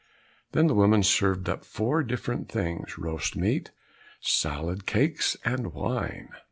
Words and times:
Then 0.53 0.65
the 0.65 0.73
woman 0.73 1.03
served 1.03 1.47
up 1.47 1.63
four 1.63 2.01
different 2.01 2.49
things, 2.51 2.97
roast 2.97 3.35
meat, 3.35 3.69
salad, 4.19 4.87
cakes, 4.87 5.37
and 5.45 5.75
wine. 5.75 6.29